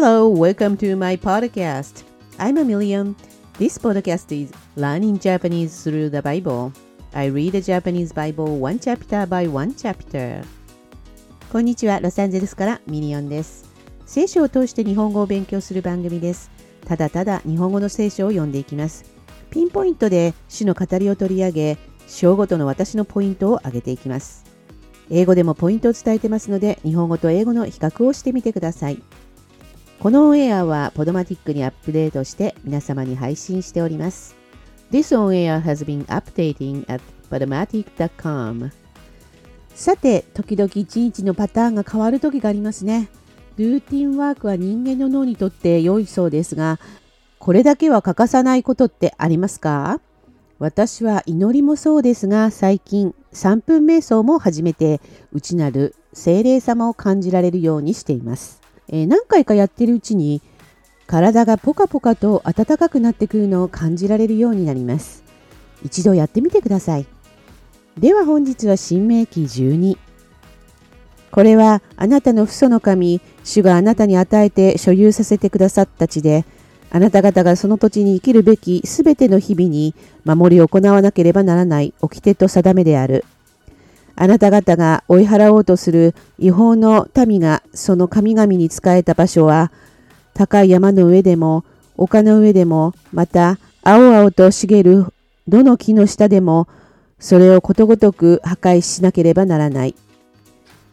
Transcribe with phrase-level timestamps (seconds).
[0.00, 2.04] Hello, welcome to my podcast.
[2.38, 3.16] I'm a million.
[3.58, 6.72] This podcast is Learning Japanese through the Bible.
[7.12, 10.44] I read the Japanese Bible one chapter by one chapter.
[11.50, 13.68] こんにちは、ロサンゼルスからミリオンです。
[14.06, 16.48] 聖書を通して日本語を勉強する番組です。
[16.86, 19.04] ただただ日本語の聖書を読んでいきます。
[19.50, 24.44] ピンポイントで主の語りを取り上げ、章ごとの私のポイントを挙げていきます。
[25.10, 29.02] 英語でもポイントを伝えてますので、日本語と英語の比較をしてみてください。
[30.00, 34.36] このオンエアはポドマティックにアップデートして皆様に配信しております。
[34.92, 38.70] This on air has been updating at podomatic.com
[39.74, 43.08] さて、時々一日のパターンが変わる時がありますね。
[43.56, 46.78] ルーティンワークは人間の脳にとって良いそうですが、
[47.40, 50.00] これだけは欠かさないことってありますか？
[50.60, 55.00] 私は祈りもそうですが、最近3分瞑想も始めて、
[55.32, 58.57] 内なる精霊様を感じられるようにしています。
[58.88, 60.42] えー、何回かやってるうちに
[61.06, 65.24] 体がポカポカと暖かくなってくるのを感じられるようになります。
[65.82, 67.06] 一度やってみてください。
[67.96, 69.96] では本日は新明記12。
[71.30, 76.44] これはあなたの父祖の神、主があなたに与えて所有させてくださった地で、
[76.90, 83.24] あなた方がその土地に生きるべきすべての日々に守り行わなければならない掟と定めである。
[84.20, 89.70] あなた方が追い払おうとする違法の民がその神々に仕えた場所は、
[90.34, 91.64] 高い山の上でも、
[91.96, 95.06] 丘の上でも、また、青々と茂る
[95.46, 96.66] どの木の下でも、
[97.20, 99.94] それをことごとく破壊しなければならない。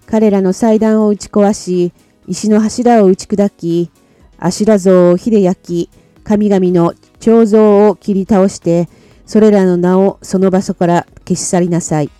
[0.05, 1.93] 彼らの祭壇を打ち壊し、
[2.27, 3.89] 石の柱を打ち砕き、
[4.37, 5.89] アシュラ像を火で焼き、
[6.23, 8.87] 神々の彫像を切り倒して、
[9.25, 12.11] それらの名をその場所から消し去りなさい。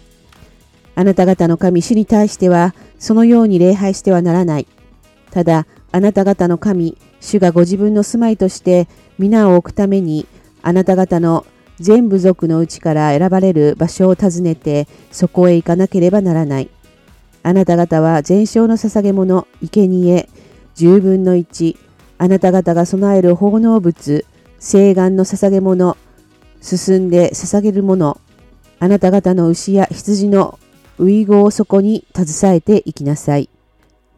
[0.96, 4.68] あなた方の神主に対しては、そのように礼拝してはならない。
[5.32, 8.88] ただ、あなた方の神、主がご自分の住まいとして
[9.20, 10.26] 皆を置くために、
[10.62, 11.46] あなた方の
[11.80, 16.70] 全部族のうちから選ばれる場所を訪ねて、そこへ行かなければならない。
[17.44, 20.30] あなた方は全焼の捧げ物、生贄、
[20.76, 21.78] 十分の一、
[22.18, 24.26] あなた方が備える奉納物、
[24.58, 25.98] 聖願の捧げ物、
[26.62, 28.20] 進んで捧げるもの、
[28.80, 30.58] あなた方の牛や羊の
[30.98, 33.50] ウイゴをそこに携えていきなさい。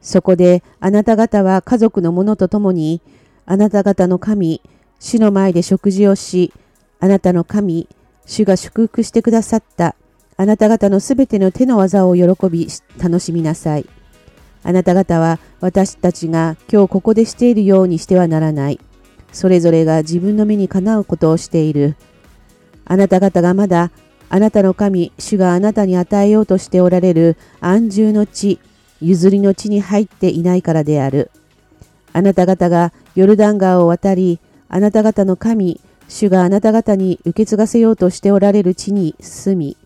[0.02, 3.02] そこであなた方は家族の者と共に、
[3.46, 4.62] あなた方の神、
[5.00, 6.54] 主の前で食事をし、
[7.00, 7.88] あなたの神、
[8.26, 9.96] 主が祝福してくださった、
[10.38, 12.68] あなた方のすべての手の技を喜び、
[12.98, 13.86] 楽しみなさい。
[14.64, 18.80] あなた方は私たちが今日ここでしているようにしてはならない。
[19.32, 21.96] それぞれが自分の目にかなうことをしている。
[22.86, 23.92] あなた方がまだ
[24.30, 28.60] あなたの神、主があなたに与えようとしておられる安住の地、
[29.02, 31.32] 譲りの地に入っていないからである。
[32.14, 34.40] あなた方がヨルダン川を渡り、
[34.70, 35.80] あなた方の神、
[36.10, 39.78] 主があなた方に受け継がせようとしておられる地に住み、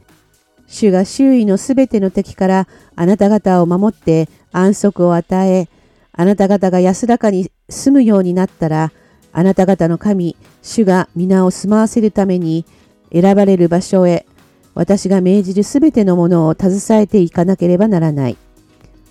[0.68, 5.68] 主が周囲のすべての敵からあなた方を守って安息を与え、
[6.14, 8.92] あなた方が安らかに住むようになったら、
[9.34, 12.66] あなた方の神、主が皆を住まわせるために
[13.12, 14.26] 選ばれる場所へ
[14.74, 18.38] 私が命じるすべてのものを携えていかなければならない。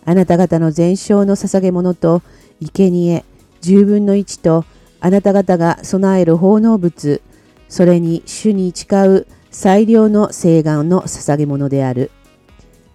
[0.04, 2.22] あなた方の全焼の捧げ物と
[2.60, 3.24] 生贄
[3.60, 4.64] 十分の一と
[5.00, 7.20] あなた方が備える奉納物
[7.68, 12.10] それに主に誓う最良の聖願の捧げ物である。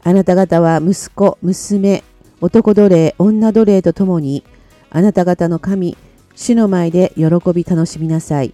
[0.03, 2.03] あなた方は息子、娘、
[2.41, 4.43] 男奴隷、女奴隷とともに
[4.89, 5.97] あなた方の神、
[6.35, 8.53] 主の前で喜び楽しみなさい。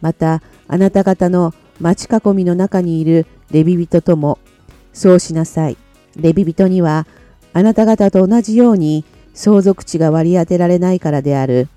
[0.00, 4.38] またあなた方の町囲みの中にいるレビ人とも
[4.92, 5.76] そうしなさい。
[6.16, 7.06] レビ人には
[7.52, 11.68] あなた方と同じように相続地が割り当てられないからである。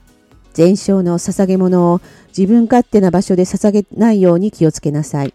[0.54, 5.34] 全焼の捧げ物を自分勝手な場所で捧げないように気をつけなさい。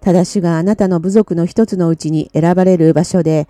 [0.00, 3.48] ただしがあなたの部族の一つのうちに選ばれる場所で、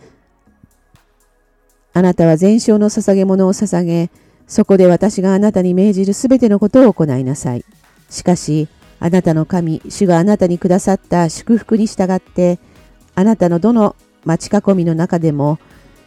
[1.93, 4.11] あなたは全焼の捧げ物を捧げ、
[4.47, 7.65] そこで私があなたに命じるすべてのことを行いなさい。
[8.09, 8.69] しかし、
[9.01, 12.59] あなたの神、主があなたにくださった祝福に従って、
[13.15, 15.59] あなたのどの町囲みの中でも、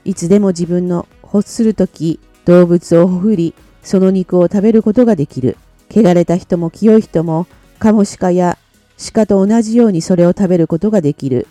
[0.05, 5.57] いつでも自分の欲するとき、動物をほふり、その肉を食べることができる。
[5.89, 7.47] 汚れた人も清い人も、
[7.79, 8.57] カモシカや
[9.11, 11.47] 鹿と同じようにそれを食べることができる。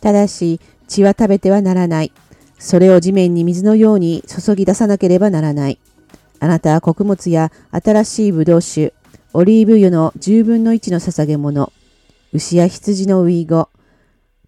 [0.00, 2.12] ただし、血は食べてはならない。
[2.58, 5.78] それを地面に水のように注ぎ出さなければならない。
[6.38, 8.94] あなたは穀物や新しいブドウ酒、
[9.32, 11.72] オリーブ油の十分の一の捧げ物、
[12.32, 13.68] 牛や羊のウイゴ、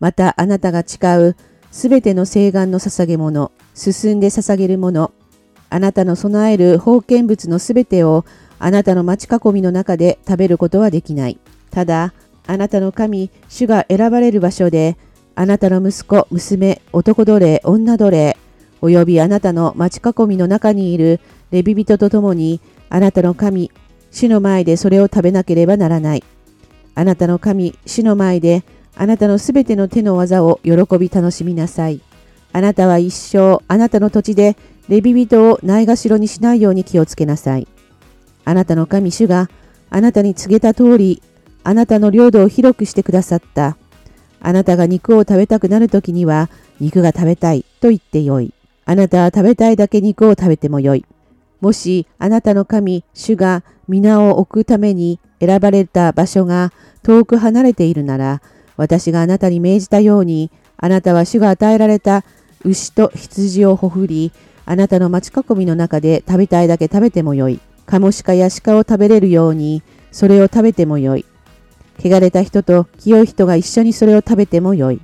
[0.01, 1.37] またあなたが誓う
[1.71, 5.13] すべての聖願の捧げ物、進んで捧げるもの、
[5.71, 8.25] あなたの備える封建物のすべてを
[8.59, 11.39] あなたの町囲みの中で食べることはできない。
[11.71, 12.13] ただ、
[12.49, 14.97] あなたの神、主が選ばれる場所で、
[15.37, 18.37] あなたの息子、娘、男奴隷、女奴隷、
[18.81, 21.21] およびあなたの町囲みの中にいる
[21.53, 23.71] レビ人と共に、あなたの神、
[24.13, 26.25] 主の前でそれを食べなければならない。
[26.95, 28.63] あなたの神、主の前で、
[28.95, 32.01] あなたのすべての手の技を喜び楽しみなさい。
[32.53, 34.57] あなたは一生、あなたの土地で、
[34.89, 37.67] レビ人をないがしろにしないように気をつけなさい。
[38.45, 39.49] あなたの神主が
[39.91, 41.23] あなたに告げた通り、
[41.65, 43.77] あなたの領土を広くしてくださった。
[44.41, 46.51] あなたが肉を食べたくなるときには、
[46.81, 48.53] 肉が食べたいと言ってよい。
[48.85, 51.07] あなたは食べたいだけ肉を食べてもよい。
[51.63, 56.73] もしあなたの神、主が皆を置くために選ばれた場所が
[57.05, 58.43] 遠く離れているなら、
[58.77, 62.25] 私があなたに命じたように、あなたは主が与えられた
[62.65, 64.33] 牛と羊をほふり、
[64.67, 67.61] あなたの町囲みの中で食べたいだけ食べてもよい。
[67.87, 71.25] カモシカやシカを食べれるように、それを食べてもよい。
[72.05, 75.01] 汚れた人と清い人が一緒にそれを食べてもよい。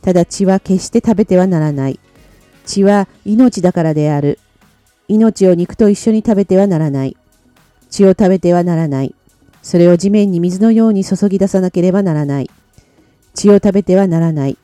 [0.00, 2.00] ただ血は決して食べてはならない。
[2.64, 4.38] 血は命だからである。
[5.08, 7.16] 命を肉と一緒に食べてはならない。
[7.90, 9.14] 血を食べてはならない。
[9.62, 12.50] それを地面に水のように注ぎ出さなければならない。
[13.34, 14.58] 血を食べてはならない。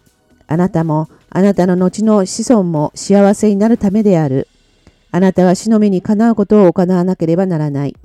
[0.46, 4.48] あなたもあなたの後の子孫も幸せになるためである。
[5.10, 7.96] あなたは死の目にかなうことを行わなければならない。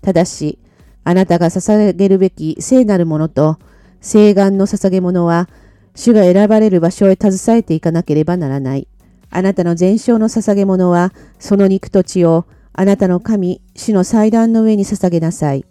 [0.00, 0.58] ただし、
[1.04, 3.58] あなたが捧げるべき聖なるものと、
[4.00, 5.48] 聖願の捧げ物は、
[5.94, 8.88] 主が選ばれる場所へ携えていかなければならない。
[9.34, 12.44] あなたの全焼の捧げ物は、その肉と血を、
[12.74, 15.64] あなたの神、主の祭壇の上に捧げなさい。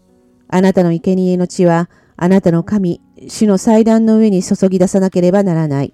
[0.50, 1.88] あなたの生贄の血は、
[2.18, 5.94] あなたの神、主の祭壇の上に注ぎ出さなければならない。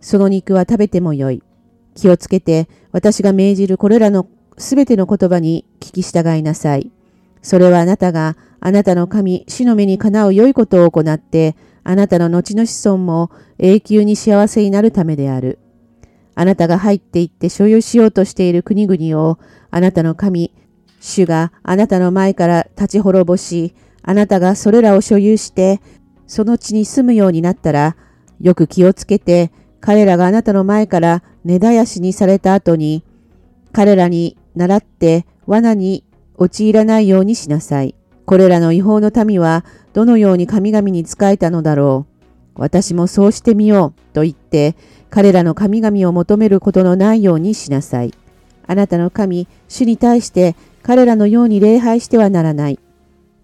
[0.00, 1.42] その肉は食べてもよい。
[1.94, 4.26] 気をつけて、私が命じるこれらの
[4.56, 6.90] すべての言葉に聞き従いなさい。
[7.42, 15.58] それはあなたがあなたの神、主の目にかなう良いことを行って、あなたの後の子孫も永久に幸せになるためである。
[16.34, 19.38] あなたが入っていって所有しようとしている国々を、
[19.70, 20.52] あなたの神、
[21.00, 25.80] 主があなたの前から立ち滅ぼし、あなたがそれらを所有して、
[26.26, 27.96] その地に住むようになったら、
[28.40, 33.04] よく気をつけて、彼らがあなたの前から根絶やしにされた後に、
[33.72, 36.04] 彼らに倣って罠に
[36.36, 37.94] 陥らないようにしなさい。
[38.24, 42.13] これらの違法の民はどのように神々に仕えたのだろう。
[42.56, 44.76] 私もそうしてみようと言って、
[45.10, 48.12] 彼らの神々を求めることのないようにしなさい。
[48.66, 52.78] あなたの神、主に対して彼らのように礼拝してはならない。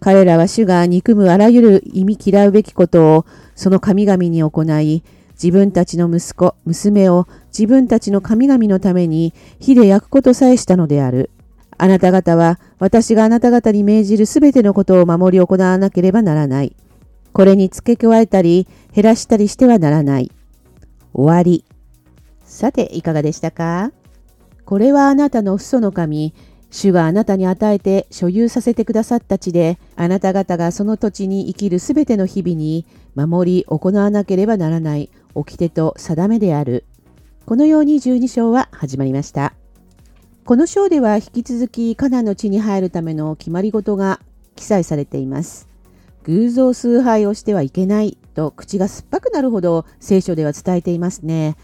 [0.01, 5.03] 彼らは主が憎むあらゆる意味嫌うべきことをその神々に行い、
[5.35, 11.31] 自分たちの息子、娘を自分たちの神々のために火で焼くことさえしたのである。
[11.79, 16.77] あなた方は私があなた方に命じるすべてのことを守り行わなければならない。
[17.33, 20.31] これに付け加えたり減らしたりしてはならない。
[21.13, 21.65] 終わり。
[22.45, 23.93] さて、いかがでしたか？
[24.65, 26.35] これはあなたの父祖の神、
[26.71, 36.85] 主があなたに与えて所有させてくださった地で、あなた方がその土地に生きるすべての日々に守り行わなければならない掟と定めである。
[37.47, 39.55] このように12章は始まりました。
[40.45, 44.21] この章では引き続きカナンの地に入るための決まり事が
[44.57, 45.69] 記載されています。
[46.31, 51.57] 偶像崇拝をしてはいけないと口が酸っぱくなるほど聖書では伝えていますね。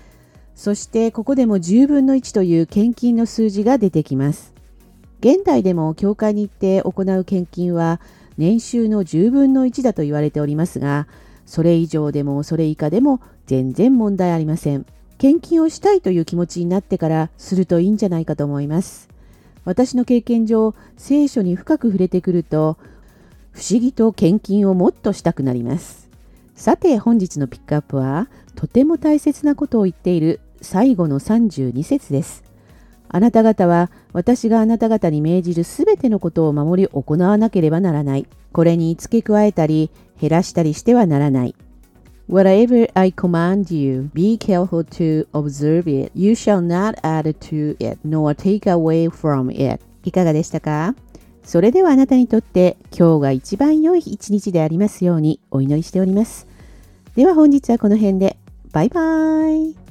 [0.56, 4.52] そしてここでも10分の1という献金の数字が出てきます。
[5.20, 8.00] 現代でも教会に行って行う献金は
[8.38, 11.06] 年収の10分の1だと言われておりますが、
[11.44, 14.85] それ以上でもそれ以下でも全然問題ありません。
[15.18, 19.08] 献金をしたいという気持ちになってからするといいんじゃないかと思います。
[19.64, 22.78] 私の経験上、聖書に深く触れてくると、
[23.57, 26.11] 不思議と献金をもっとしたくなります。
[26.55, 32.45] さて本日のピックアップは、とても大切なことを言っている最後の32節です。
[33.09, 38.27] あなた方は私があなた方に命じるすべてのことを守り行わなければならない。
[38.53, 41.55] これに付け加えたり減らしたりしてはならない。
[42.29, 46.13] Whatever I command you, be careful to observe it.
[46.15, 49.83] You shall not add to it, nor take away from it.
[50.05, 50.95] いかがでしたか？
[51.47, 56.49] それではあなたにとって今日が一番良い一日でありますようにお祈りしております。
[57.15, 58.37] では本日はこの辺で。
[58.73, 59.86] バイバーイ。